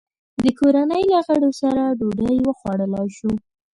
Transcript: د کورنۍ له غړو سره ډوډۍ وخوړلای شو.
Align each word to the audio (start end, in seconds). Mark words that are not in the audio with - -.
د 0.43 0.45
کورنۍ 0.59 1.03
له 1.13 1.19
غړو 1.27 1.51
سره 1.61 1.83
ډوډۍ 1.99 2.37
وخوړلای 2.47 3.07
شو. 3.17 3.31